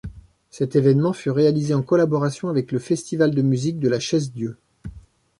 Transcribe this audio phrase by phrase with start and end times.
[0.49, 4.57] Cet événement fut réalisé en collaboration avec le Festival de musique de la Chaise-Dieu.